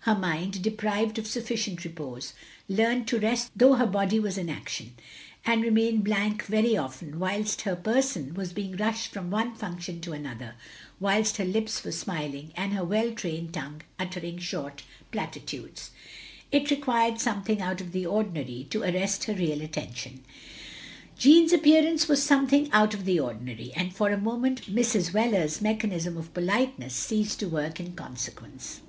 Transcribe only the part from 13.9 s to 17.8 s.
uttering short platitudes. It required something out